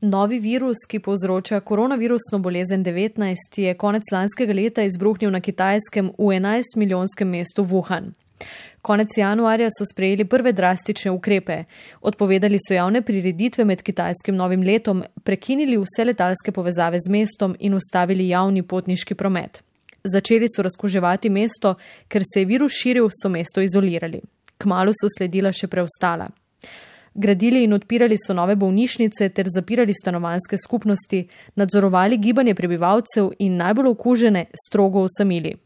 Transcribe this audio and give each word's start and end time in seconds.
Novi 0.00 0.38
virus, 0.38 0.76
ki 0.88 1.00
povzroča 1.02 1.60
koronavirusno 1.60 2.38
bolezen 2.38 2.84
19, 2.84 3.56
je 3.56 3.74
konec 3.74 4.02
lanskega 4.12 4.54
leta 4.54 4.82
izbruhnil 4.86 5.30
na 5.34 5.40
kitajskem 5.40 6.12
v 6.18 6.36
11-milijonskem 6.38 7.26
mestu 7.26 7.64
Wuhan. 7.64 8.12
Konec 8.82 9.16
januarja 9.18 9.66
so 9.74 9.82
sprejeli 9.82 10.24
prve 10.24 10.52
drastične 10.52 11.10
ukrepe. 11.10 11.64
Odpovedali 12.00 12.60
so 12.62 12.74
javne 12.74 13.02
prireditve 13.02 13.64
med 13.64 13.82
kitajskim 13.82 14.36
novim 14.36 14.62
letom, 14.62 15.02
prekinili 15.24 15.80
vse 15.82 16.04
letalske 16.04 16.52
povezave 16.52 17.00
z 17.02 17.10
mestom 17.10 17.56
in 17.58 17.74
ustavili 17.74 18.28
javni 18.28 18.62
potniški 18.62 19.14
promet. 19.14 19.62
Začeli 20.04 20.46
so 20.46 20.62
razkuževati 20.62 21.30
mesto, 21.30 21.74
ker 22.08 22.22
se 22.22 22.46
je 22.46 22.46
virus 22.46 22.78
širil, 22.78 23.10
so 23.10 23.28
mesto 23.28 23.60
izolirali. 23.60 24.22
Kmalo 24.58 24.94
so 24.94 25.10
sledila 25.18 25.50
še 25.52 25.66
preostala. 25.66 26.30
Gradili 27.18 27.64
in 27.64 27.72
odpirali 27.72 28.14
so 28.26 28.34
nove 28.34 28.54
bolnišnice 28.56 29.28
ter 29.28 29.46
zapirali 29.54 29.92
stanovanske 29.94 30.56
skupnosti, 30.58 31.24
nadzorovali 31.54 32.16
gibanje 32.16 32.54
prebivalcev 32.54 33.32
in 33.38 33.56
najbolj 33.56 33.88
okužene 33.90 34.44
strogo 34.66 35.02
osamili. 35.02 35.56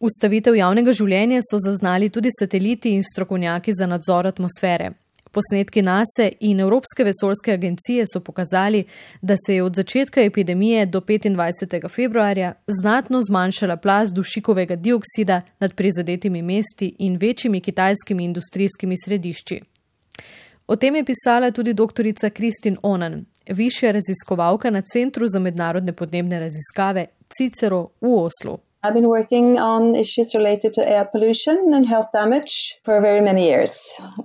Ustavitev 0.00 0.56
javnega 0.58 0.92
življenja 0.92 1.38
so 1.46 1.60
zaznali 1.62 2.08
tudi 2.10 2.32
sateliti 2.34 2.90
in 2.96 3.04
strokovnjaki 3.06 3.74
za 3.78 3.86
nadzor 3.86 4.26
atmosfere. 4.26 4.90
Posnetki 5.30 5.84
NASA 5.86 6.26
in 6.40 6.60
Evropske 6.60 7.06
vesoljske 7.06 7.54
agencije 7.54 8.08
so 8.12 8.20
pokazali, 8.20 8.82
da 9.22 9.36
se 9.46 9.54
je 9.54 9.62
od 9.62 9.74
začetka 9.74 10.22
epidemije 10.22 10.86
do 10.86 11.00
25. 11.00 11.88
februarja 11.94 12.52
znatno 12.80 13.22
zmanjšala 13.22 13.76
plaz 13.76 14.12
dušikovega 14.12 14.76
dioksida 14.76 15.40
nad 15.60 15.74
prizadetimi 15.74 16.42
mesti 16.42 16.94
in 16.98 17.16
večjimi 17.16 17.60
kitajskimi 17.60 18.24
industrijskimi 18.24 18.94
središči. 19.04 19.62
O 20.66 20.76
tem 20.76 20.96
je 20.96 21.04
pisala 21.04 21.50
tudi 21.50 21.72
dr. 21.72 22.30
Kristin 22.34 22.76
Onan, 22.82 23.24
višja 23.50 23.92
raziskovalka 23.92 24.70
na 24.70 24.82
Centru 24.82 25.26
za 25.28 25.38
mednarodne 25.38 25.92
podnebne 25.92 26.40
raziskave 26.40 27.06
Cicero 27.38 27.88
v 28.00 28.06
Oslu. 28.06 28.58
I've 28.84 28.94
been 28.94 29.08
working 29.08 29.58
on 29.58 29.96
issues 29.96 30.34
related 30.34 30.74
to 30.74 30.80
air 30.80 31.04
pollution 31.12 31.56
and 31.74 31.88
health 31.88 32.06
damage 32.12 32.52
for 32.84 33.00
very 33.00 33.20
many 33.20 33.48
years. 33.48 33.70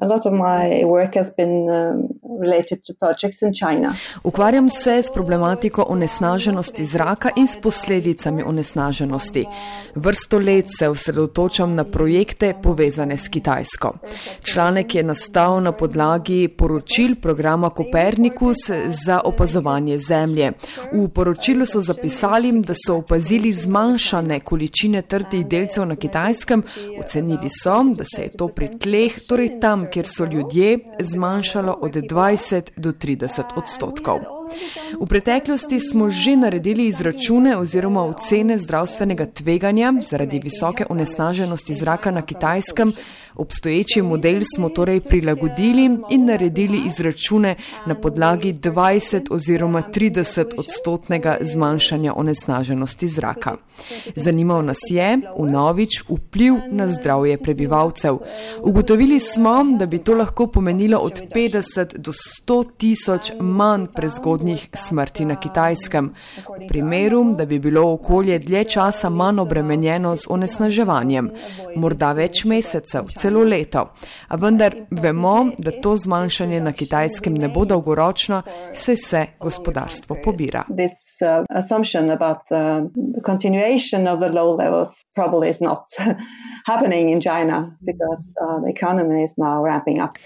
A 0.01 0.07
lot 0.07 0.25
of 0.25 0.33
my 0.33 0.83
work 0.85 1.15
has 1.15 1.31
been 1.37 1.69
um, 1.69 2.07
related 2.39 2.83
to 2.83 2.93
projects 2.93 3.41
in 3.41 3.53
China. 3.53 3.93
Ukvarjam 4.23 4.69
se 4.69 5.03
s 5.03 5.11
problematiko 5.11 5.85
onesnaženosti 5.89 6.85
zraka 6.85 7.29
in 7.35 7.47
s 7.47 7.57
posledicami 7.61 8.43
onesnaženosti. 8.43 9.45
Vrsto 9.95 10.39
let 10.39 10.65
se 10.79 10.89
osredotočam 10.89 11.75
na 11.75 11.83
projekte 11.83 12.53
povezane 12.63 13.17
s 13.17 13.29
Kitajsko. 13.29 13.93
Članek 14.43 14.95
je 14.95 15.03
nastal 15.03 15.61
na 15.61 15.71
podlagi 15.71 16.47
poročil 16.47 17.15
programa 17.21 17.69
Kopernikus 17.69 18.57
za 19.05 19.21
opazovanje 19.25 19.97
Zemlje. 19.97 20.51
V 20.93 21.09
poročilu 21.09 21.65
so 21.65 21.79
zapisali, 21.79 22.51
da 22.51 22.73
so 22.85 22.97
opazili 22.97 23.51
zmanjšane 23.51 24.40
količine 24.41 25.01
trdih 25.01 25.45
delcev 25.47 25.85
na 25.85 25.95
kitajskem, 25.95 26.63
ocenili 26.99 27.49
so, 27.63 27.83
da 27.97 28.03
se 28.15 28.23
je 28.23 28.35
to 28.37 28.47
pri 28.47 28.69
tleh, 28.79 29.19
torej 29.27 29.59
tam, 29.61 29.85
kjer 29.91 30.07
so 30.07 30.25
ljudje, 30.25 30.77
zmanjšalo 30.99 31.77
od 31.81 31.95
20 31.95 32.71
do 32.77 32.91
30 32.91 33.57
odstotkov. 33.57 34.40
V 34.99 35.05
preteklosti 35.05 35.79
smo 35.79 36.09
že 36.09 36.35
naredili 36.35 36.87
izračune 36.87 37.57
oziroma 37.57 38.03
ocene 38.05 38.57
zdravstvenega 38.57 39.25
tveganja 39.25 39.93
zaradi 40.09 40.39
visoke 40.39 40.85
onesnaženosti 40.89 41.75
zraka 41.75 42.11
na 42.11 42.21
kitajskem. 42.21 42.93
Obstoječi 43.35 44.01
model 44.01 44.41
smo 44.55 44.69
torej 44.69 45.01
prilagodili 45.01 45.89
in 46.09 46.25
naredili 46.25 46.81
izračune 46.87 47.55
na 47.85 47.95
podlagi 47.95 48.53
20 48.53 49.27
oziroma 49.31 49.83
30 49.93 50.45
odstotnega 50.57 51.37
zmanjšanja 51.41 52.13
onesnaženosti 52.15 53.07
zraka. 53.07 53.55
Zanimal 54.15 54.65
nas 54.65 54.77
je 54.89 55.17
v 55.37 55.51
novič 55.51 56.03
vpliv 56.09 56.53
na 56.71 56.87
zdravje 56.87 57.37
prebivalcev. 57.37 58.17
Ugotovili 58.61 59.19
smo, 59.19 59.63
da 59.79 59.85
bi 59.85 59.97
to 59.97 60.15
lahko 60.15 60.47
pomenilo 60.47 60.97
od 60.97 61.21
50 61.35 61.97
do 61.97 62.11
100 62.11 62.65
tisoč 62.77 63.31
manj 63.39 63.85
prezgodnih 63.95 64.40
prihodnjih 64.41 64.69
smrti 64.73 65.25
na 65.25 65.35
kitajskem, 65.35 66.13
v 66.47 66.67
primeru, 66.67 67.35
da 67.37 67.45
bi 67.45 67.59
bilo 67.59 67.93
okolje 67.93 68.39
dlje 68.39 68.63
časa 68.63 69.09
manj 69.09 69.39
obremenjeno 69.39 70.15
z 70.17 70.27
onesnaževanjem, 70.29 71.29
morda 71.75 72.11
več 72.13 72.45
mesecev, 72.45 73.11
celo 73.17 73.43
leto. 73.43 73.85
A 74.27 74.35
vendar 74.35 74.75
vemo, 74.91 75.51
da 75.57 75.71
to 75.71 75.95
zmanjšanje 75.95 76.61
na 76.61 76.73
kitajskem 76.73 77.33
ne 77.33 77.49
bo 77.49 77.65
dolgoročno, 77.65 78.41
saj 78.73 78.95
se 78.95 79.25
gospodarstvo 79.39 80.15
pobira. 80.23 80.65
Uh, 80.69 80.77
uh, 81.21 81.67
happening 86.65 87.09
in 87.09 87.21
China 87.21 87.77
because 87.83 88.33
uh, 88.41 88.59
the 88.59 88.69
economy 88.69 89.23
is 89.23 89.37
now 89.37 89.63
ramping 89.63 89.99
up. 89.99 90.17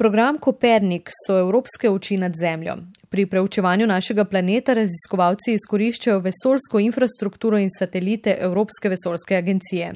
Program 0.00 0.38
Kopernik 0.38 1.10
so 1.12 1.34
evropske 1.38 1.90
oči 1.90 2.16
nad 2.16 2.32
Zemljo. 2.40 2.76
Pri 3.08 3.26
preučevanju 3.26 3.86
našega 3.86 4.24
planeta 4.24 4.72
raziskovalci 4.74 5.52
izkoriščajo 5.52 6.22
vesoljsko 6.24 6.80
infrastrukturo 6.80 7.58
in 7.60 7.68
satelite 7.78 8.32
Evropske 8.46 8.88
vesoljske 8.88 9.36
agencije. 9.36 9.90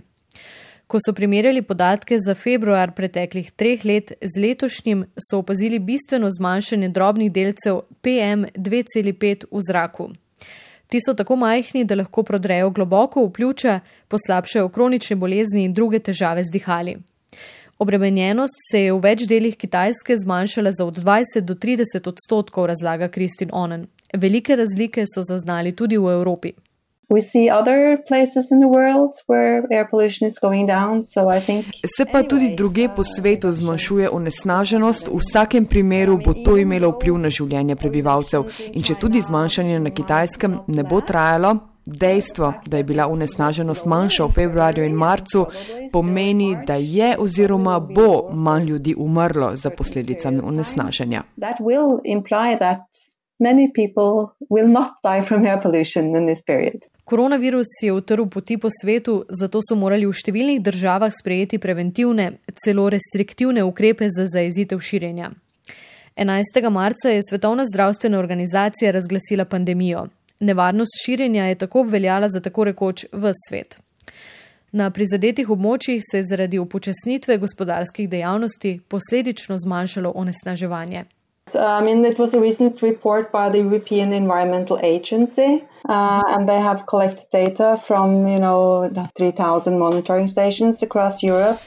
Ko 0.87 1.00
so 1.00 1.14
primerjali 1.16 1.62
podatke 1.62 2.19
za 2.20 2.34
februar 2.34 2.93
preteklih 2.93 3.48
treh 3.50 3.84
let 3.84 4.12
z 4.20 4.43
letošnjim, 4.44 5.06
so 5.31 5.41
opazili 5.41 5.78
bistveno 5.78 6.28
zmanjšanje 6.37 6.88
drobnih 6.88 7.32
delcev 7.32 7.81
PM2,5 8.04 9.48
v 9.50 9.64
zraku. 9.70 10.10
Ti 10.88 11.00
so 11.00 11.16
tako 11.16 11.41
majhni, 11.47 11.87
da 11.88 11.97
lahko 12.03 12.22
prodrejo 12.28 12.69
globoko 12.70 13.25
v 13.25 13.32
pljuča, 13.32 13.81
poslabšajo 14.09 14.69
kronične 14.69 15.16
bolezni 15.16 15.64
in 15.64 15.72
druge 15.72 16.04
težave 16.04 16.44
z 16.44 16.59
dihali. 16.60 16.98
Obremenjenost 17.78 18.54
se 18.70 18.84
je 18.84 18.92
v 18.92 19.00
več 19.02 19.24
delih 19.26 19.56
Kitajske 19.58 20.14
zmanjšala 20.18 20.70
za 20.72 20.84
od 20.86 20.98
20 20.98 21.40
do 21.42 21.54
30 21.54 22.08
odstotkov, 22.08 22.66
razlaga 22.70 23.08
Kristin 23.08 23.50
Onen. 23.52 23.86
Velike 24.14 24.56
razlike 24.56 25.04
so 25.06 25.22
zaznali 25.22 25.72
tudi 25.72 25.98
v 25.98 26.12
Evropi. 26.14 26.52
Se 31.96 32.04
pa 32.12 32.22
tudi 32.22 32.54
druge 32.56 32.88
po 32.96 33.04
svetu 33.04 33.52
zmanjšuje 33.52 34.10
onesnaženost, 34.10 35.08
v 35.08 35.18
vsakem 35.18 35.66
primeru 35.66 36.18
bo 36.24 36.34
to 36.34 36.56
imelo 36.56 36.94
vpliv 36.94 37.18
na 37.18 37.28
življenje 37.28 37.76
prebivalcev. 37.76 38.48
In 38.72 38.82
če 38.82 38.94
tudi 38.94 39.22
zmanjšanje 39.22 39.80
na 39.80 39.90
kitajskem 39.90 40.58
ne 40.66 40.84
bo 40.88 41.00
trajalo, 41.00 41.73
Dejstvo, 41.86 42.52
da 42.66 42.76
je 42.76 42.84
bila 42.84 43.06
unesnaženost 43.06 43.86
manjša 43.86 44.24
v 44.24 44.32
februarju 44.32 44.84
in 44.84 44.92
marcu, 44.92 45.46
pomeni, 45.92 46.56
da 46.66 46.74
je 46.74 47.16
oziroma 47.18 47.80
bo 47.80 48.30
manj 48.32 48.64
ljudi 48.64 48.94
umrlo 48.98 49.56
za 49.56 49.70
posledicami 49.70 50.40
unesnaženja. 50.44 51.22
Koronavirus 57.04 57.66
je 57.82 57.92
utrl 57.92 58.26
poti 58.26 58.58
po 58.58 58.68
svetu, 58.82 59.24
zato 59.28 59.60
so 59.68 59.76
morali 59.76 60.06
v 60.06 60.12
številnih 60.12 60.62
državah 60.62 61.12
sprejeti 61.12 61.58
preventivne, 61.58 62.30
celo 62.64 62.88
restriktivne 62.88 63.64
ukrepe 63.64 64.08
za 64.08 64.24
zaezitev 64.26 64.80
širjenja. 64.80 65.30
11. 66.16 66.70
marca 66.70 67.10
je 67.10 67.20
Svetovna 67.28 67.66
zdravstvena 67.66 68.18
organizacija 68.18 68.90
razglasila 68.90 69.44
pandemijo. 69.44 70.06
Nevarnost 70.44 71.00
širjenja 71.05 71.44
je 71.44 71.55
tako 71.55 71.81
obveljala 71.81 72.28
za 72.28 72.41
tako 72.41 72.65
rekoč 72.65 73.05
v 73.12 73.32
svet. 73.49 73.78
Na 74.72 74.91
prizadetih 74.91 75.50
območjih 75.50 76.03
se 76.03 76.19
je 76.19 76.27
zaradi 76.28 76.59
upočasnitve 76.59 77.37
gospodarskih 77.38 78.09
dejavnosti 78.10 78.81
posledično 78.88 79.56
zmanjšalo 79.59 80.12
onesnaževanje. 80.15 81.05
I 81.55 81.84
mean, 81.84 82.05
it 82.05 82.19
was 82.19 82.34
a 82.34 82.41
recent 82.41 82.82
report 82.82 83.31
by 83.32 83.49
the 83.50 83.60
European 83.60 84.12
Environmental 84.12 84.79
Agency, 84.79 85.62
uh, 85.88 86.22
and 86.34 86.48
they 86.48 86.60
have 86.60 86.86
collected 86.86 87.26
data 87.31 87.76
from, 87.86 88.26
you 88.26 88.38
know, 88.38 88.90
3,000 89.16 89.78
monitoring 89.78 90.28
stations 90.28 90.82
across 90.82 91.22
Europe. 91.22 91.60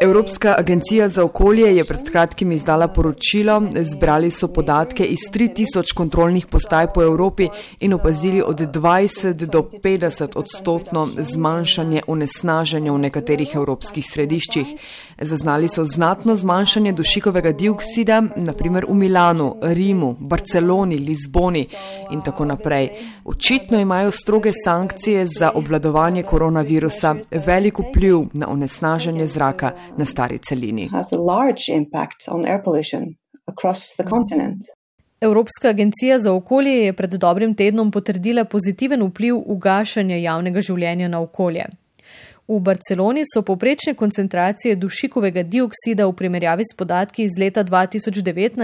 Evropska 0.00 0.54
agencija 0.58 1.08
za 1.08 1.24
okolje 1.24 1.76
je 1.76 1.84
pred 1.84 2.10
kratkim 2.10 2.52
izdala 2.52 2.88
poročilo, 2.88 3.62
zbrali 3.80 4.30
so 4.30 4.48
podatke 4.48 5.04
iz 5.04 5.18
3000 5.32 5.94
kontrolnih 5.94 6.46
postaj 6.46 6.92
po 6.94 7.02
Evropi 7.02 7.48
in 7.80 7.94
opazili 7.94 8.42
od 8.42 8.60
20 8.60 9.32
do 9.32 9.62
50 9.82 10.28
odstotno 10.34 11.08
zmanjšanje 11.18 12.02
onesnaženja 12.06 12.92
v 12.92 12.98
nekaterih 12.98 13.54
evropskih 13.54 14.06
središčih. 14.10 14.66
Zaznali 15.18 15.68
so 15.68 15.84
znatno 15.84 16.36
zmanjšanje 16.36 16.92
dušikovega 16.92 17.52
dioksida, 17.52 18.22
naprimer 18.36 18.86
v 18.88 18.94
Milanu, 18.94 19.54
Rimu, 19.62 20.16
Barceloni, 20.20 20.98
Lizboni 20.98 21.66
in 22.10 22.22
tako 22.22 22.44
naprej. 22.44 22.90
Očitno 23.24 23.59
imajo 23.80 24.10
stroge 24.10 24.50
sankcije 24.64 25.26
za 25.26 25.50
obvladovanje 25.54 26.22
koronavirusa 26.22 27.14
velik 27.46 27.78
vpliv 27.78 28.18
na 28.32 28.48
onesnaženje 28.48 29.26
zraka 29.26 29.50
zraka 29.50 29.72
na 29.96 30.04
stari 30.04 30.38
celini. 30.38 30.90
Evropska 35.20 35.68
agencija 35.68 36.18
za 36.18 36.32
okolje 36.32 36.70
je 36.70 36.92
pred 36.92 37.10
dobrim 37.10 37.54
tednom 37.54 37.90
potrdila 37.90 38.44
pozitiven 38.44 39.02
vpliv 39.02 39.36
ugašanja 39.46 40.16
javnega 40.16 40.60
življenja 40.60 41.08
na 41.08 41.20
okolje. 41.20 41.66
V 42.50 42.58
Barceloni 42.58 43.22
so 43.34 43.42
poprečne 43.42 43.94
koncentracije 43.94 44.74
dušikovega 44.74 45.42
dioksida 45.42 46.06
v 46.06 46.12
primerjavi 46.18 46.64
s 46.66 46.74
podatki 46.74 47.22
iz 47.22 47.38
leta 47.38 47.62
2019 47.64 48.58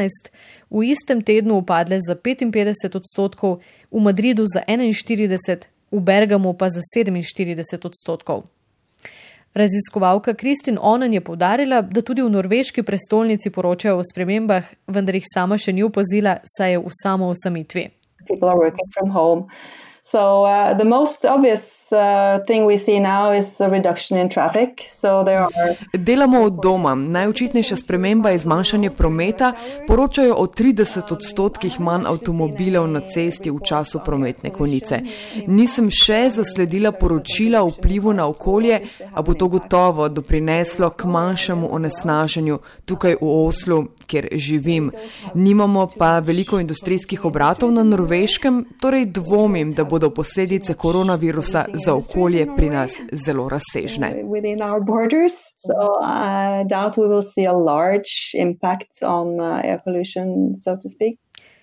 v 0.71 0.83
istem 0.91 1.23
tednu 1.23 1.55
upadle 1.62 2.00
za 2.03 2.17
55 2.19 2.97
odstotkov, 2.97 3.62
v 3.91 4.00
Madridu 4.03 4.43
za 4.43 4.67
41, 4.67 5.71
v 5.91 6.00
Bergamu 6.00 6.53
pa 6.59 6.67
za 6.67 6.83
47 6.83 7.87
odstotkov. 7.87 8.50
Raziskovalka 9.55 10.35
Kristin 10.35 10.79
Onen 10.83 11.15
je 11.15 11.21
povdarila, 11.21 11.83
da 11.83 12.03
tudi 12.03 12.23
v 12.23 12.31
norveški 12.31 12.83
prestolnici 12.83 13.50
poročajo 13.50 14.03
o 14.03 14.03
spremembah, 14.03 14.67
vendar 14.87 15.15
jih 15.15 15.31
sama 15.31 15.59
še 15.59 15.73
ni 15.73 15.87
opazila, 15.87 16.43
saj 16.43 16.73
je 16.73 16.79
v 16.83 16.91
samo 16.91 17.31
osamitvi. 17.31 17.91
So 20.11 20.44
uh, 20.44 20.79
the 20.79 20.85
most 20.85 21.25
obvious 21.25 21.93
uh, 21.93 22.38
thing 22.47 22.64
we 22.64 22.76
see 22.76 23.00
now 23.00 23.32
is 23.32 23.61
a 23.61 23.69
reduction 23.69 24.17
in 24.17 24.29
traffic. 24.29 24.88
So 24.93 25.25
there 25.25 25.43
are... 25.43 25.76
Delamo 25.93 26.43
od 26.43 26.61
doma. 26.62 26.94
Najočitnejša 26.94 27.76
sprememba 27.76 28.31
je 28.31 28.38
zmanjšanje 28.38 28.91
prometa. 28.91 29.53
Poročajo 29.88 30.35
o 30.35 30.47
30 30.47 31.12
odstotkih 31.12 31.81
manj 31.81 32.06
avtomobilov 32.06 32.87
na 32.88 33.00
cesti 33.00 33.50
v 33.50 33.58
času 33.67 34.00
prometne 34.05 34.50
konice. 34.50 35.00
Nisem 35.47 35.91
še 35.91 36.31
zasledila 36.31 36.93
poročila 36.93 37.62
o 37.62 37.75
vplivu 37.75 38.14
na 38.14 38.29
okolje, 38.31 38.81
a 39.14 39.23
bo 39.23 39.35
to 39.35 39.49
gotovo 39.49 40.09
doprineslo 40.09 40.91
k 40.91 41.05
manjšemu 41.05 41.75
onesnaženju 41.75 42.59
tukaj 42.85 43.19
v 43.20 43.35
Oslu, 43.47 43.85
kjer 44.06 44.29
živim. 44.32 44.91
Nimamo 45.35 45.88
pa 45.99 46.19
veliko 46.19 46.61
industrijskih 46.61 47.25
obratov 47.25 47.73
na 47.73 47.85
norveškem, 47.85 48.64
torej 48.81 49.06
dvomim, 49.06 49.73
da 49.73 49.85
bodo 49.85 50.11
posledice 50.11 50.75
koronavirusa 50.75 51.64
za 51.85 51.94
okolje 51.94 52.47
pri 52.56 52.70
nas 52.70 53.00
zelo 53.12 53.49
razsežne. 53.49 54.12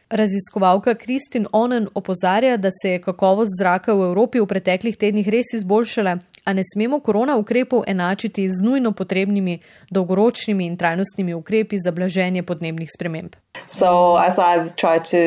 Raziskovalka 0.09 0.95
Kristin 0.95 1.47
Onen 1.51 1.87
opozarja, 1.95 2.57
da 2.57 2.69
se 2.81 2.89
je 2.89 3.01
kakovost 3.01 3.51
zraka 3.59 3.93
v 3.93 4.03
Evropi 4.11 4.39
v 4.39 4.45
preteklih 4.45 4.97
tednih 4.97 5.27
res 5.27 5.53
izboljšala, 5.57 6.17
a 6.43 6.53
ne 6.53 6.61
smemo 6.73 6.99
korona 6.99 7.37
ukrepov 7.37 7.83
enačiti 7.87 8.47
z 8.49 8.65
nujno 8.65 8.91
potrebnimi 8.91 9.59
dolgoročnimi 9.89 10.65
in 10.65 10.77
trajnostnimi 10.77 11.33
ukrepi 11.33 11.77
za 11.77 11.91
blaženje 11.91 12.43
podnebnih 12.43 12.89
sprememb. 12.97 13.35
So, 13.65 14.17
as 14.17 14.37
I've 14.37 14.75
tried 14.75 15.05
to 15.11 15.17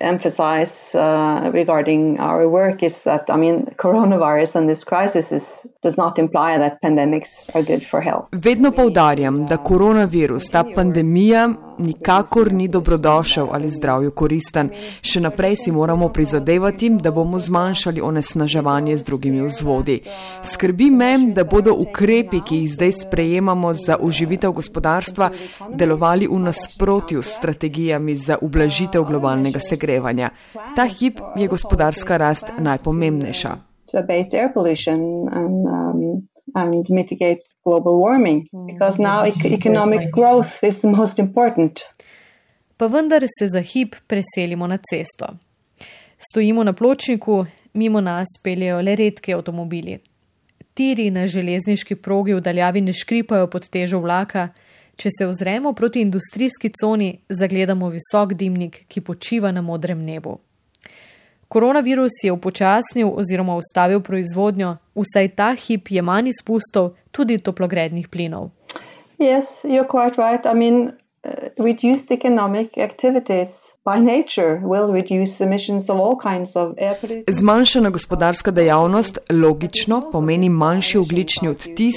emphasize 0.00 0.94
uh, 0.94 1.50
regarding 1.52 2.18
our 2.20 2.48
work, 2.48 2.82
is 2.82 3.02
that 3.02 3.28
I 3.28 3.36
mean, 3.36 3.66
coronavirus 3.76 4.54
and 4.54 4.68
this 4.70 4.84
crisis 4.84 5.32
is, 5.32 5.66
does 5.82 5.96
not 5.96 6.18
imply 6.18 6.58
that 6.58 6.80
pandemics 6.82 7.50
are 7.54 7.62
good 7.62 7.84
for 7.86 8.00
health. 8.00 8.28
Vedno 8.32 8.70
poudarjam, 8.72 9.46
da 9.46 9.56
koronavirus, 9.56 10.50
ta 10.50 10.64
pandemija, 10.74 11.48
nikakor 11.78 12.52
ni 12.52 12.68
dobrodošel 12.68 13.48
ali 13.52 13.70
zdravju 13.70 14.10
koristen. 14.10 14.70
Še 15.02 15.20
naprej 15.20 15.56
si 15.56 15.72
moramo 15.72 16.08
prizadevati, 16.08 16.90
da 16.90 17.10
bomo 17.10 17.38
zmanjšali 17.38 18.00
onesnaževanje 18.00 18.96
z 18.96 19.02
drugimi 19.02 19.42
vzvodi. 19.46 20.00
Skrbi 20.42 20.90
me, 20.90 21.10
da 21.34 21.44
bodo 21.44 21.74
ukrepi, 21.78 22.40
ki 22.40 22.62
jih 22.62 22.70
zdaj 22.72 22.92
sprejemamo 22.92 23.74
za 23.74 23.96
oživitev 24.00 24.52
gospodarstva, 24.52 25.30
delovali 25.74 26.28
v 26.28 26.38
nasprotju 26.38 27.22
s 27.22 27.36
strategijami 27.36 28.16
za 28.16 28.38
ublažitev 28.40 29.04
globalnega 29.04 29.60
segrevanja. 29.60 30.30
Ta 30.76 30.86
hip 30.86 31.20
je 31.36 31.48
gospodarska 31.48 32.16
rast 32.16 32.52
najpomembnejša. 32.58 33.56
and 35.32 36.28
mitigate 36.90 37.42
global 37.64 37.98
warming 37.98 38.48
because 38.66 39.02
now 39.02 39.24
economic 39.44 40.10
growth 40.10 40.62
is 40.62 40.80
the 40.80 40.88
most 40.88 41.18
important. 41.18 41.80
Pa 42.76 42.86
vendar 42.86 43.22
se 43.38 43.48
za 43.48 43.60
hip 43.60 43.94
preselimo 44.06 44.66
na 44.66 44.78
cesto. 44.78 45.36
Stojimo 46.18 46.64
na 46.64 46.72
pločniku, 46.72 47.46
mimo 47.74 48.00
nas 48.00 48.28
peljejo 48.42 48.80
le 48.82 48.96
redki 48.96 49.34
avtomobili. 49.34 49.98
Tiri 50.74 51.10
na 51.10 51.26
železniški 51.26 51.96
progi 51.96 52.34
v 52.34 52.40
daljavi 52.40 52.80
ne 52.80 52.92
škripajo 52.92 53.46
pod 53.46 53.68
težo 53.68 53.98
vlaka, 54.00 54.48
če 54.96 55.10
se 55.18 55.26
ozremo 55.26 55.72
proti 55.72 56.00
industrijski 56.00 56.70
coni, 56.80 57.18
zagledamo 57.28 57.88
visok 57.88 58.34
dimnik, 58.34 58.84
ki 58.88 59.00
počiva 59.00 59.52
na 59.52 59.62
modrem 59.62 60.02
nebu. 60.02 60.38
Koronavirus 61.52 62.12
je 62.24 62.32
upočasnil 62.32 63.10
oziroma 63.14 63.56
ustavil 63.56 64.00
proizvodnjo, 64.00 64.76
vsaj 64.96 65.28
ta 65.36 65.50
hip 65.52 65.90
je 65.90 66.02
manj 66.02 66.30
izpustov 66.32 66.94
tudi 67.10 67.36
toplogrednih 67.38 68.08
plinov. 68.08 68.48
Yes, 69.18 69.60
you're 69.64 69.86
quite 69.86 70.16
right. 70.16 70.46
I 70.46 70.54
mean, 70.54 70.78
uh, 70.88 71.30
reduced 71.58 72.10
economic 72.10 72.78
activities 72.78 73.48
Zmanjšana 77.28 77.90
gospodarska 77.90 78.50
dejavnost 78.50 79.18
logično 79.30 80.02
pomeni 80.12 80.48
manjši 80.48 80.98
oglični 80.98 81.48
odtis, 81.48 81.94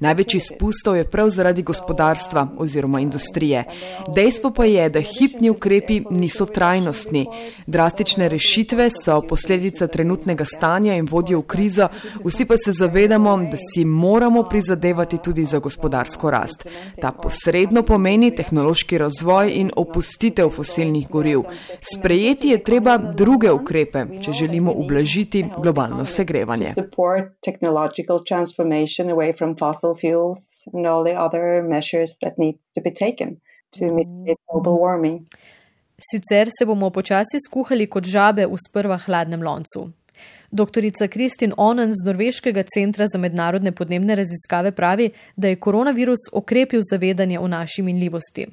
največ 0.00 0.34
izpustov 0.34 0.96
je 0.96 1.04
prav 1.10 1.28
zaradi 1.30 1.62
gospodarstva 1.62 2.48
oziroma 2.56 3.00
industrije. 3.00 3.64
Dejstvo 4.16 4.50
pa 4.50 4.64
je, 4.64 4.88
da 4.88 5.00
hipni 5.00 5.50
ukrepi 5.50 6.00
niso 6.10 6.46
trajnostni. 6.46 7.26
Drastične 7.66 8.28
rešitve 8.28 8.90
so 9.04 9.20
posledica 9.28 9.86
trenutnega 9.86 10.44
stanja 10.44 10.94
in 10.94 11.06
vodijo 11.10 11.38
v 11.38 11.46
krizo, 11.46 11.88
vsi 12.24 12.44
pa 12.44 12.56
se 12.56 12.72
zavedamo, 12.72 13.36
da 13.36 13.56
si 13.56 13.84
moramo 13.84 14.42
prizadevati 14.42 15.18
tudi 15.18 15.46
za 15.46 15.58
gospodarsko 15.58 16.30
rast. 16.30 16.66
Ta 17.00 17.12
posredno 17.12 17.82
pomeni 17.82 18.34
tehnološki 18.34 18.98
razvoj 18.98 19.52
in 19.54 19.70
opustitev 19.76 20.50
fosilnih 20.50 21.08
goriv 21.08 21.27
goriv. 21.36 21.42
Sprejeti 21.94 22.48
je 22.48 22.62
treba 22.64 22.98
druge 22.98 23.52
ukrepe, 23.52 24.04
če 24.22 24.32
želimo 24.32 24.72
ublažiti 24.76 25.44
globalno 25.58 26.04
segrevanje. 26.04 26.72
Sicer 35.98 36.48
se 36.58 36.66
bomo 36.66 36.90
počasi 36.90 37.40
skuhali 37.48 37.86
kot 37.86 38.04
žabe 38.06 38.46
v 38.46 38.58
sprva 38.68 38.98
hladnem 39.06 39.42
loncu. 39.42 39.88
Doktorica 40.50 41.08
Kristin 41.08 41.52
Onen 41.56 41.92
z 41.92 42.06
Norveškega 42.06 42.62
centra 42.74 43.04
za 43.12 43.18
mednarodne 43.18 43.72
podnebne 43.72 44.14
raziskave 44.16 44.72
pravi, 44.72 45.10
da 45.36 45.48
je 45.48 45.60
koronavirus 45.60 46.30
okrepil 46.32 46.80
zavedanje 46.90 47.38
o 47.38 47.48
naši 47.48 47.82
minljivosti 47.82 48.46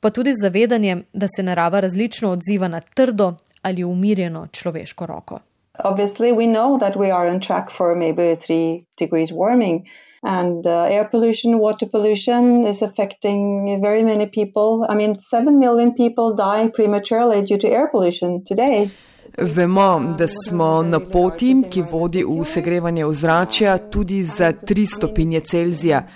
pa 0.00 0.10
tudi 0.10 0.30
z 0.30 0.42
zavedanjem, 0.42 1.04
da 1.12 1.26
se 1.36 1.42
narava 1.42 1.80
različno 1.80 2.30
odziva 2.30 2.68
na 2.68 2.80
trdo 2.80 3.34
ali 3.62 3.84
umirjeno 3.84 4.46
človeško 4.52 5.06
roko. 5.06 5.38
Obviously, 5.84 6.32
we 6.32 6.46
know 6.46 6.78
that 6.78 6.96
we 6.96 7.10
are 7.10 7.30
on 7.30 7.40
track 7.40 7.70
for 7.70 7.94
maybe 7.96 8.36
three 8.36 8.84
degrees 8.98 9.30
warming. 9.32 9.84
And 10.22 10.66
uh, 10.66 10.88
air 10.90 11.08
pollution, 11.10 11.58
water 11.58 11.86
pollution 11.86 12.66
is 12.66 12.82
affecting 12.82 13.80
very 13.82 14.02
many 14.02 14.26
people. 14.26 14.86
I 14.88 14.94
mean, 14.94 15.14
7 15.20 15.58
million 15.58 15.92
people 15.94 16.34
die 16.34 16.68
prematurely 16.68 17.42
due 17.42 17.58
to 17.58 17.68
air 17.68 17.88
pollution 17.88 18.44
today. 18.44 18.90
Vemo, 19.38 20.14
da 20.18 20.26
smo 20.28 20.82
na 20.82 21.00
poti, 21.00 21.54
ki 21.70 21.82
vodi 21.82 22.24
v 22.24 22.44
segrevanje 22.44 23.04
ozračja 23.04 23.78
tudi 23.78 24.22
za 24.22 24.52
3 24.52 24.86
stopinje 24.96 25.40
Celzija. 25.40 26.06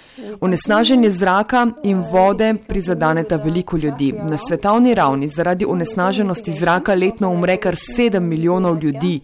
Onesnaženje 0.41 1.11
zraka 1.11 1.67
in 1.83 2.01
vode 2.13 2.55
prizadaneta 2.69 3.37
veliko 3.37 3.77
ljudi. 3.77 4.13
Na 4.13 4.39
svetovni 4.39 4.95
ravni 4.95 5.29
zaradi 5.29 5.65
onesnaženosti 5.65 6.53
zraka 6.53 6.95
letno 6.95 7.31
umre 7.31 7.57
kar 7.57 7.75
7 7.99 8.21
milijonov 8.21 8.79
ljudi 8.83 9.21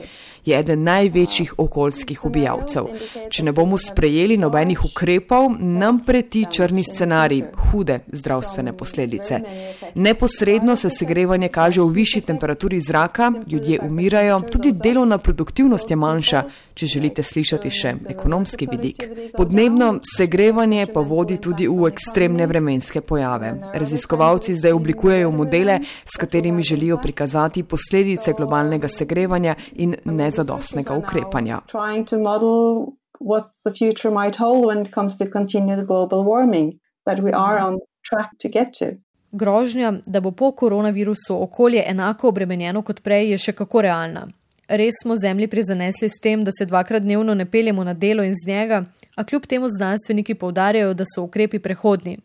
je 0.46 0.58
eden 0.58 0.82
največjih 0.82 1.54
okoljskih 1.58 2.24
ubijalcev. 2.24 2.86
Če 3.30 3.44
ne 3.44 3.52
bomo 3.52 3.78
sprejeli 3.78 4.36
nobenih 4.38 4.84
ukrepov, 4.84 5.50
nam 5.58 5.98
preti 6.06 6.44
črni 6.52 6.84
scenarij, 6.84 7.42
hude 7.70 7.98
zdravstvene 8.12 8.72
posledice. 8.76 9.40
Neposredno 9.94 10.76
se 10.76 10.90
segrevanje 10.90 11.48
kaže 11.48 11.82
v 11.82 11.88
višji 11.98 12.22
temperaturi 12.30 12.80
zraka, 12.80 13.32
ljudje 13.46 13.80
umirajo, 13.82 14.40
tudi 14.52 14.72
delovna 14.72 15.18
produktivnost 15.18 15.90
je 15.90 15.96
manjša, 15.96 16.42
če 16.74 16.86
želite 16.86 17.22
slišati 17.22 17.70
še 17.70 17.94
ekonomski 18.08 18.68
vidik. 18.70 19.02
Podnebno 19.36 19.96
segrevanje 20.16 20.86
pa 20.94 21.00
vodi 21.00 21.40
tudi 21.42 21.66
v 21.68 21.88
ekstremne 21.90 22.46
vremenske 22.46 23.00
pojave. 23.00 23.54
Raziskovalci 23.74 24.54
zdaj 24.54 24.76
oblikujejo 24.76 25.30
modele, 25.30 25.80
s 26.04 26.20
katerimi 26.20 26.62
želijo 26.62 27.00
prikazati 27.02 27.62
posledice 27.62 28.34
globalnega 28.36 28.88
segrevanja 28.88 29.54
in 29.74 29.96
nezadostnosti 30.04 30.35
nezadostnega 30.36 30.94
ukrepanja. 30.94 31.60
What 33.20 33.44
the 33.64 33.72
future 33.72 34.10
might 34.10 34.36
hold 34.36 34.66
when 34.66 34.86
it 34.86 34.92
comes 34.92 35.16
to 35.16 35.30
continued 35.30 35.86
global 35.86 36.18
warming 36.18 36.78
that 37.06 37.18
we 37.22 37.32
are 37.32 37.58
on 37.58 37.78
track 38.04 38.30
to 38.38 38.48
get 38.48 38.74
to. 38.78 38.86
Grožnja, 39.32 39.92
da 40.06 40.20
bo 40.20 40.30
po 40.30 40.52
koronavirusu 40.52 41.42
okolje 41.42 41.82
enako 41.86 42.28
obremenjeno 42.28 42.82
kot 42.82 43.00
prej, 43.02 43.30
je 43.30 43.38
še 43.38 43.52
kako 43.52 43.82
realna. 43.82 44.26
Res 44.68 45.00
smo 45.02 45.16
zemlji 45.16 45.48
prizanesli 45.48 46.08
s 46.08 46.20
tem, 46.22 46.44
da 46.44 46.52
se 46.52 46.66
dvakrat 46.66 47.02
dnevno 47.02 47.34
ne 47.34 47.46
peljemo 47.50 47.84
na 47.84 47.94
delo 47.94 48.22
in 48.22 48.34
z 48.34 48.48
njega, 48.48 48.84
a 49.16 49.24
kljub 49.24 49.46
temu 49.46 49.68
znanstveniki 49.68 50.34
povdarjajo, 50.34 50.94
da 50.94 51.04
so 51.14 51.22
ukrepi 51.22 51.58
prehodni. 51.58 52.18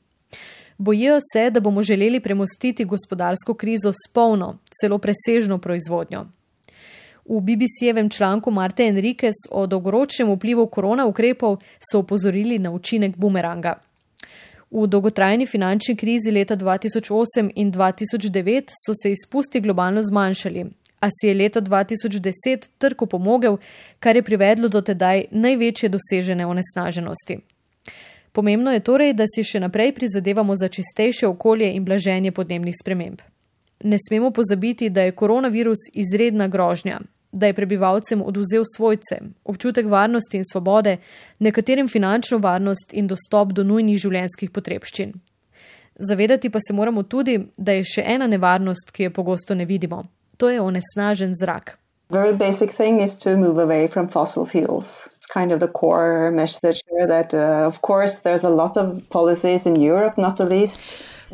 Bojijo 0.78 1.20
se, 1.34 1.50
da 1.50 1.60
bomo 1.60 1.84
želeli 1.84 2.20
premostiti 2.20 2.86
gospodarsko 2.86 3.54
krizo 3.54 3.92
s 3.94 4.12
polno, 4.14 4.58
celo 4.82 4.98
presežno 4.98 5.58
proizvodnjo. 5.58 6.26
V 7.32 7.40
BBC-jevem 7.40 8.10
članku 8.10 8.52
Marte 8.52 8.84
Enriquez 8.84 9.36
o 9.52 9.68
dolgoročnem 9.68 10.34
vplivu 10.36 10.66
korona 10.68 11.06
ukrepov 11.06 11.58
so 11.80 12.00
upozorili 12.00 12.60
na 12.60 12.72
učinek 12.72 13.16
bumeranga. 13.18 13.76
V 14.72 14.88
dolgotrajni 14.88 15.46
finančni 15.46 15.96
krizi 15.96 16.32
leta 16.32 16.58
2008 16.58 17.52
in 17.56 17.72
2009 17.72 18.76
so 18.86 18.92
se 19.04 19.12
izpusti 19.12 19.60
globalno 19.60 20.02
zmanjšali, 20.02 20.66
a 21.00 21.08
si 21.10 21.28
je 21.28 21.34
leta 21.34 21.62
2010 21.62 22.68
trg 22.78 23.08
pomogel, 23.10 23.58
kar 24.00 24.16
je 24.16 24.24
privedlo 24.24 24.68
do 24.68 24.82
tedaj 24.82 25.24
največje 25.32 25.90
dosežene 25.90 26.46
onesnaženosti. 26.46 27.38
Pomembno 28.32 28.72
je 28.72 28.80
torej, 28.80 29.14
da 29.14 29.24
si 29.28 29.44
še 29.44 29.60
naprej 29.60 29.96
prizadevamo 29.96 30.56
za 30.56 30.68
čistejše 30.68 31.28
okolje 31.28 31.72
in 31.72 31.86
blaženje 31.86 32.32
podnebnih 32.32 32.76
sprememb. 32.76 33.22
Ne 33.84 33.98
smemo 34.08 34.32
pozabiti, 34.32 34.90
da 34.90 35.02
je 35.02 35.16
koronavirus 35.16 35.88
izredna 35.94 36.48
grožnja, 36.48 37.00
da 37.32 37.48
je 37.48 37.54
prebivalcem 37.54 38.22
oduzel 38.22 38.64
svojce, 38.76 39.20
občutek 39.44 39.86
varnosti 39.86 40.38
in 40.38 40.44
svobode, 40.46 40.98
nekaterim 41.40 41.88
finančno 41.88 42.38
varnost 42.38 42.94
in 42.94 43.08
dostop 43.08 43.54
do 43.54 43.64
nujnih 43.64 43.98
življenjskih 43.98 44.52
potrebščin. 44.52 45.14
Zavedati 45.96 46.50
pa 46.50 46.60
se 46.60 46.74
moramo 46.74 47.04
tudi, 47.04 47.40
da 47.58 47.72
je 47.78 47.84
še 47.84 48.04
ena 48.06 48.28
nevarnost, 48.28 48.92
ki 48.92 49.10
jo 49.10 49.14
pogosto 49.16 49.56
ne 49.56 49.66
vidimo 49.66 50.04
to 50.42 50.50
je 50.50 50.62
onesnažen 50.62 51.34
zrak. 51.38 51.78
Very 52.10 52.34
basic 52.38 52.74
thing 52.76 53.02
is 53.02 53.16
to 53.20 53.38
move 53.38 53.62
away 53.62 53.88
from 53.88 54.08
fossil 54.10 54.46
fuels. 54.46 54.88
It's 55.16 55.30
kind 55.34 55.52
of 55.52 55.60
the 55.60 55.68
core 55.68 56.32
message 56.32 56.82
here 56.90 57.08
that, 57.08 57.34
uh, 57.34 57.68
of 57.68 57.82
course, 57.82 58.16
there's 58.24 58.44
a 58.44 58.50
lot 58.50 58.78
of 58.78 58.86
policies 59.10 59.66
in 59.66 59.76
Europe, 59.76 60.18
not 60.18 60.38
the 60.38 60.46
least. 60.46 60.82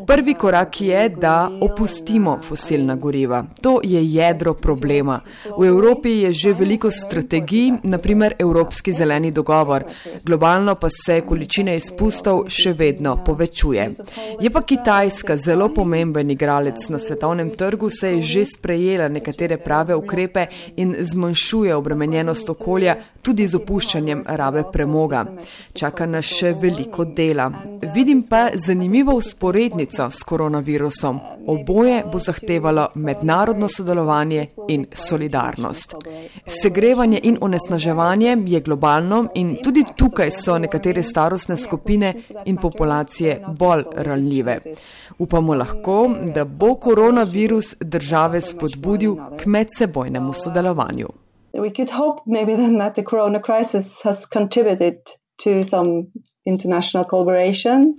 Prvi 0.05 0.33
korak 0.33 0.81
je, 0.81 1.09
da 1.09 1.51
opustimo 1.61 2.39
fosilna 2.41 2.95
goriva. 2.95 3.45
To 3.61 3.79
je 3.83 4.13
jedro 4.13 4.53
problema. 4.53 5.21
V 5.59 5.65
Evropi 5.65 6.09
je 6.09 6.33
že 6.33 6.53
veliko 6.53 6.91
strategij, 6.91 7.71
naprimer 7.83 8.33
Evropski 8.39 8.91
zeleni 8.93 9.31
dogovor. 9.31 9.83
Globalno 10.23 10.75
pa 10.75 10.87
se 10.89 11.21
količina 11.21 11.73
izpustov 11.73 12.43
še 12.47 12.73
vedno 12.73 13.15
povečuje. 13.25 13.89
Je 14.41 14.49
pa 14.49 14.61
Kitajska 14.61 15.37
zelo 15.37 15.69
pomemben 15.73 16.29
igralec 16.31 16.89
na 16.89 16.99
svetovnem 16.99 17.49
trgu, 17.49 17.89
se 17.89 18.11
je 18.11 18.21
že 18.21 18.45
sprejela 18.45 19.07
nekatere 19.07 19.57
prave 19.57 19.95
ukrepe 19.95 20.45
in 20.75 20.95
zmanjšuje 20.99 21.75
obremenjenost 21.75 22.49
okolja 22.49 22.95
tudi 23.21 23.47
z 23.47 23.55
opuščanjem 23.55 24.23
rabe 24.27 24.63
premoga. 24.71 25.25
Čaka 25.73 26.05
nas 26.05 26.25
še 26.25 26.53
veliko 26.53 27.05
dela. 27.05 27.49
Vidim 27.95 28.21
pa 28.29 28.49
zanimivo 28.55 29.15
usporednico 29.15 29.86
srečnica 29.87 30.09
s 30.09 30.23
koronavirusom. 30.23 31.19
Oboje 31.47 32.03
bo 32.11 32.19
zahtevalo 32.19 32.87
mednarodno 32.95 33.67
sodelovanje 33.67 34.47
in 34.67 34.85
solidarnost. 34.93 35.95
Segrevanje 36.45 37.19
in 37.23 37.37
onesnaževanje 37.41 38.37
je 38.45 38.59
globalno 38.59 39.27
in 39.35 39.57
tudi 39.63 39.83
tukaj 39.95 40.31
so 40.31 40.57
nekatere 40.57 41.03
starostne 41.03 41.57
skupine 41.57 42.13
in 42.45 42.57
populacije 42.57 43.43
bolj 43.59 43.83
ranljive. 43.95 44.59
Upamo 45.19 45.53
lahko, 45.53 46.09
da 46.35 46.45
bo 46.45 46.75
koronavirus 46.75 47.75
države 47.81 48.41
spodbudil 48.41 49.15
k 49.15 49.45
medsebojnemu 49.45 50.33
sodelovanju. 50.33 51.07
We 51.53 51.71
could 51.75 51.89
hope 51.89 52.21
maybe 52.25 52.55
then 52.55 52.77
that 52.79 52.95
the 52.95 53.03
corona 53.03 53.41
crisis 53.41 54.01
has 54.03 54.25
contributed 54.33 54.95
to 55.43 55.63
some 55.63 56.11
international 56.45 57.05
collaboration. 57.09 57.97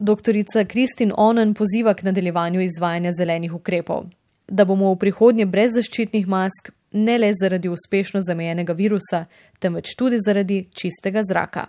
Doktorica 0.00 0.64
Kristin 0.64 1.12
Onen 1.16 1.54
poziva 1.54 1.94
k 1.94 2.02
nadaljevanju 2.02 2.60
izvajanja 2.60 3.12
zelenih 3.18 3.54
ukrepov, 3.54 4.06
da 4.48 4.64
bomo 4.64 4.94
v 4.94 4.98
prihodnje 4.98 5.46
brez 5.46 5.76
zaščitnih 5.76 6.26
mask 6.28 6.72
ne 6.92 7.18
le 7.18 7.32
zaradi 7.40 7.68
uspešno 7.68 8.20
zamejenega 8.20 8.72
virusa, 8.72 9.24
temveč 9.60 9.94
tudi 9.96 10.18
zaradi 10.20 10.64
čistega 10.74 11.22
zraka. 11.28 11.66